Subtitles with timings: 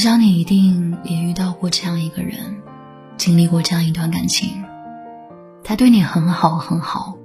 [0.00, 2.62] 我想你一定也遇到过这样一个人，
[3.18, 4.64] 经历过这样一段感情。
[5.62, 7.18] 他对你很好很好，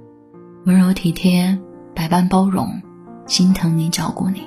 [0.66, 1.58] 温柔体贴，
[1.94, 2.82] 百般包容，
[3.26, 4.42] 心疼你，照顾你。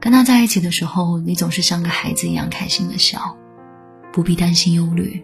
[0.00, 3.36] 跟他在一起的时候，你总是像个孩子一样开心的笑，
[4.10, 5.22] 不必担心忧虑。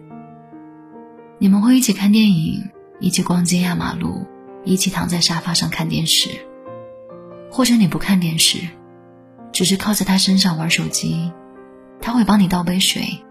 [1.39, 2.69] 你们会一起看电影，
[2.99, 4.27] 一起逛街压马路，
[4.65, 6.29] 一起躺在沙发上看电视，
[7.49, 8.59] 或者你不看电视，
[9.51, 11.31] 只是靠在他身上玩手机。
[12.05, 13.25] 他会帮你倒杯水，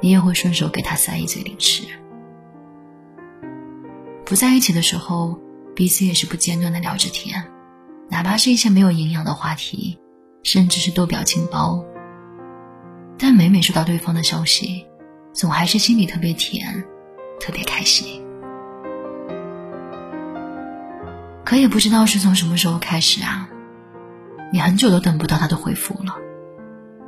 [0.00, 1.82] 你也会顺手给他塞一嘴零食。
[4.24, 5.38] 不在一起的时候，
[5.76, 7.44] 彼此也是不间断的聊着天，
[8.08, 9.98] 哪怕是一些没有营养的话题，
[10.42, 11.84] 甚至是逗表情包。
[13.18, 14.86] 但每每收到对方的消息，
[15.34, 16.82] 总还是心里特别甜，
[17.38, 18.24] 特别开心。
[21.44, 23.50] 可也不知道是从什么时候开始啊，
[24.50, 26.16] 你很久都等不到他的回复了。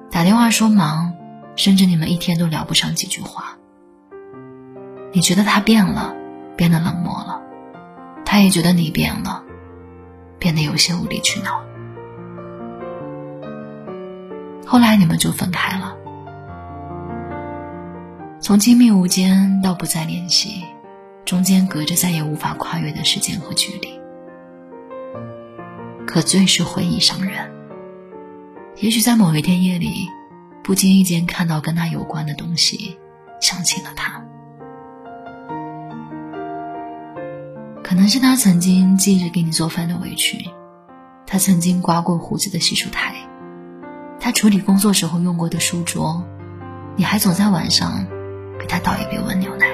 [0.09, 1.16] 打电话说忙，
[1.57, 3.57] 甚至你们一天都聊不上几句话。
[5.13, 6.15] 你觉得他变了，
[6.57, 7.41] 变得冷漠了，
[8.25, 9.43] 他也觉得你变了，
[10.39, 11.63] 变得有些无理取闹。
[14.67, 15.97] 后来你们就分开了，
[18.41, 20.65] 从亲密无间到不再联系，
[21.25, 23.99] 中间隔着再也无法跨越的时间和距离。
[26.07, 27.51] 可最是回忆伤人。
[28.77, 30.07] 也许在某一天夜里，
[30.67, 32.99] 不经意间看到跟他有关的东西，
[33.41, 34.21] 想起了他。
[37.85, 40.41] 可能是他曾经记着给你做饭的围裙，
[41.25, 43.15] 他曾经刮过胡子的洗漱台，
[44.19, 46.25] 他处理工作时候用过的书桌，
[46.97, 48.05] 你还总在晚上
[48.59, 49.69] 给他倒一杯温牛奶。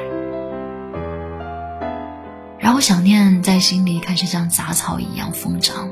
[2.58, 5.88] 然后想念在心里开始像杂草一样疯长，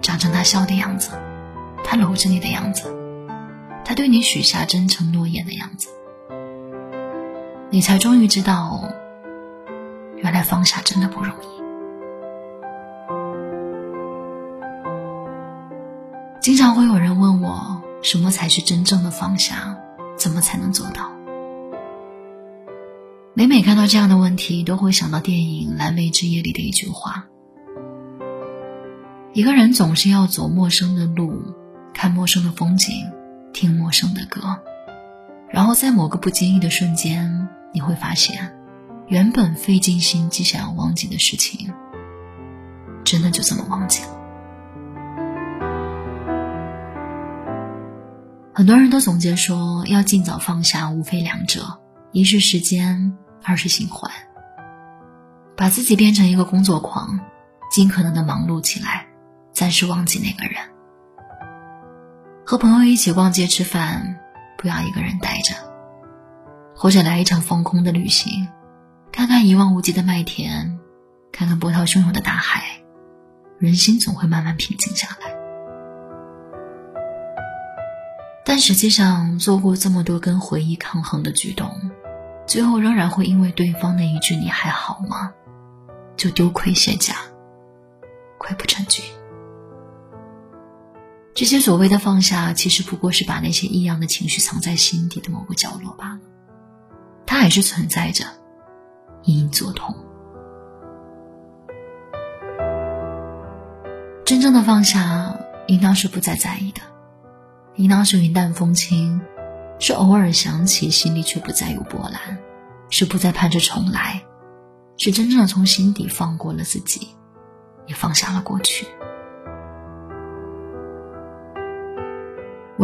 [0.00, 1.10] 长成他笑的样子。
[1.84, 2.90] 他搂着你的样子，
[3.84, 5.88] 他对你许下真诚诺言的样子，
[7.70, 8.88] 你才终于知道，
[10.16, 11.46] 原来放下真的不容易。
[16.40, 19.76] 经常会有人问我，什么才是真正的放下？
[20.16, 21.10] 怎么才能做到？
[23.34, 27.26] 每每看到这样的问题，都会想到电影《蓝莓之夜》里的一句话：
[29.32, 31.42] 一个人总是要走陌生的路。
[31.96, 32.92] 看陌生的风景，
[33.54, 34.58] 听陌生的歌，
[35.48, 38.52] 然后在某个不经意的瞬间，你会发现，
[39.06, 41.72] 原本费尽心机想要忘记的事情，
[43.04, 44.08] 真的就这么忘记了。
[48.52, 51.78] 很多人都总结说，要尽早放下，无非两者：
[52.10, 54.10] 一是时间，二是心怀。
[55.56, 57.20] 把自己变成一个工作狂，
[57.70, 59.06] 尽可能的忙碌起来，
[59.52, 60.73] 暂时忘记那个人。
[62.46, 64.20] 和朋友一起逛街吃饭，
[64.58, 65.54] 不要一个人待着，
[66.76, 68.48] 或者来一场放空的旅行，
[69.10, 70.78] 看看一望无际的麦田，
[71.32, 72.82] 看看波涛汹涌的大海，
[73.58, 75.34] 人心总会慢慢平静下来。
[78.44, 81.70] 但实际上，做过这么多跟回忆抗衡的举动，
[82.46, 85.32] 最后仍然会因为对方的一句“你还好吗”，
[86.14, 87.14] 就丢盔卸甲，
[88.38, 89.02] 溃不成军。
[91.34, 96.20] 这些所谓的放下，其实不过是把那些异样的情绪藏在心底的某个角落罢了。
[97.26, 98.24] 它还是存在着，
[99.24, 99.96] 隐隐作痛。
[104.24, 105.36] 真正的放下，
[105.66, 106.80] 应当是不再在意的，
[107.74, 109.20] 应当是云淡风轻，
[109.80, 112.38] 是偶尔想起，心里却不再有波澜，
[112.90, 114.22] 是不再盼着重来，
[114.96, 117.08] 是真正的从心底放过了自己，
[117.88, 118.86] 也放下了过去。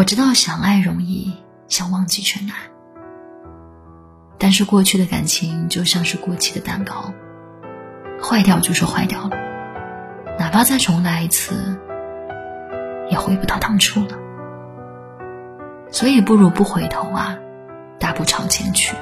[0.01, 1.35] 我知道想爱容易，
[1.69, 2.55] 想忘记却难。
[4.39, 7.13] 但是过去的感情就像是过期的蛋糕，
[8.25, 9.37] 坏掉就是坏掉了，
[10.39, 11.79] 哪怕再重来一次，
[13.11, 14.17] 也回不到当初了。
[15.91, 17.37] 所以不如不回头啊，
[17.99, 18.97] 大步朝前去。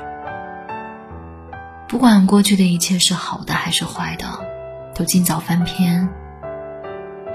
[1.87, 4.27] 不管过去的一切是好的还是坏的，
[4.97, 6.09] 都尽早翻篇，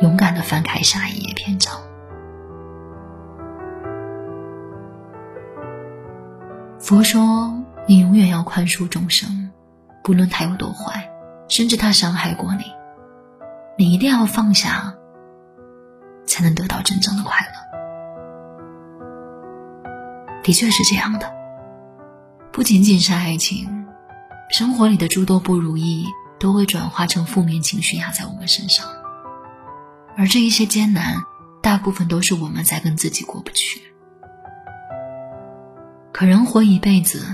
[0.02, 1.34] 勇敢的翻开下一页
[6.84, 9.50] 佛说：“你永远要宽恕众生，
[10.04, 11.10] 不论他有多坏，
[11.48, 12.66] 甚至他伤害过你，
[13.78, 14.94] 你一定要放下，
[16.26, 17.54] 才能得到真正的快乐。”
[20.44, 21.34] 的确是这样的，
[22.52, 23.88] 不仅仅是爱情，
[24.52, 26.06] 生活里的诸多不如意
[26.38, 28.86] 都会转化成负面情绪压在我们身上，
[30.18, 31.24] 而这一些艰难，
[31.62, 33.93] 大部分都是我们在跟自己过不去。
[36.14, 37.26] 可人活一辈子，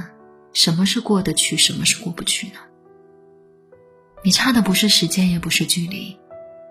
[0.53, 2.59] 什么是过得去，什么是过不去呢？
[4.23, 6.17] 你差的不是时间，也不是距离，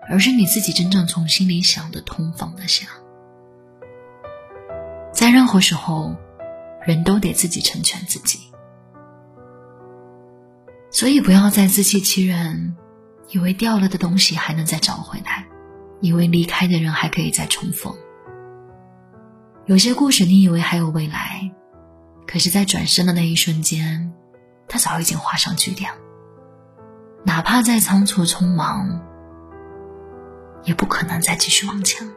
[0.09, 2.87] 而是你自己真正从心里想的通、放得下。
[5.13, 6.15] 在任何时候，
[6.83, 8.39] 人都得自己成全自己，
[10.89, 12.75] 所以不要再自欺欺人，
[13.29, 15.47] 以为掉了的东西还能再找回来，
[16.01, 17.95] 以为离开的人还可以再重逢。
[19.67, 21.51] 有些故事，你以为还有未来，
[22.31, 24.13] 可是，在转身的那一瞬间，
[24.67, 25.89] 他早已经画上句点。
[27.25, 29.01] 哪怕再仓促匆忙，
[30.63, 32.07] 也不可能再继续往前。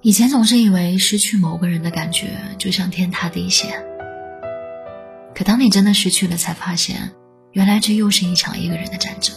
[0.00, 3.84] 以前总是以为失去某个人的感觉就像天塌地陷，
[5.34, 7.12] 可当你真的失去了，才发现，
[7.52, 9.36] 原来这又是一场一个人的战争。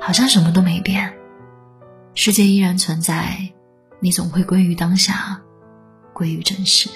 [0.00, 1.12] 好像什么都没变，
[2.14, 3.36] 世界依然存在，
[4.04, 5.40] 你总会归于当下，
[6.12, 6.90] 归于真实。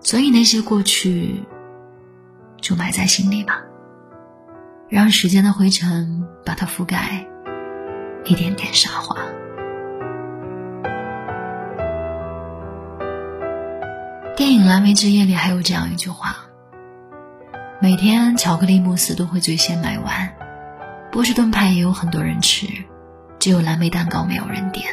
[0.00, 1.40] 所以那些过去，
[2.60, 3.62] 就埋在心里吧，
[4.88, 7.24] 让时间的灰尘把它覆盖。
[8.24, 9.16] 一点点沙化。
[14.36, 16.36] 电影《蓝莓之夜》里还有这样一句话：
[17.80, 20.36] 每天巧克力慕斯都会最先卖完，
[21.12, 22.66] 波士顿派也有很多人吃，
[23.42, 24.86] 只有蓝莓蛋糕没有人点，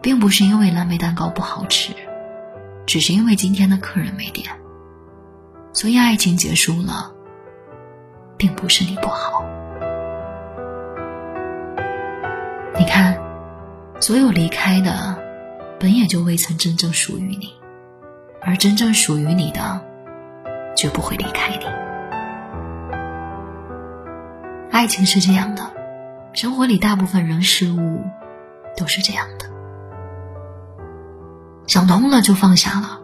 [0.00, 1.92] 并不是因为蓝莓蛋糕不好吃，
[2.86, 4.48] 只是因为今天的客人没点。
[5.74, 7.12] 所以爱情结束了，
[8.38, 9.44] 并不是你不好。
[12.78, 13.20] 你看，
[14.00, 15.18] 所有离开的，
[15.78, 17.52] 本也就未曾真正属于你，
[18.40, 19.78] 而真正属于你的，
[20.74, 21.66] 绝不会离开你。
[24.70, 25.62] 爱情是这样的，
[26.38, 28.00] 生活里大部分人事物
[28.76, 29.50] 都是这样的。
[31.66, 33.00] 想通了就放下了，